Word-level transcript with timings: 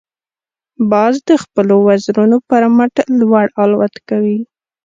باز 0.91 1.15
د 1.29 1.31
خپلو 1.43 1.75
وزرونو 1.87 2.37
پر 2.49 2.63
مټ 2.75 2.95
لوړ 3.19 3.45
الوت 3.61 3.95
کوي 4.09 4.39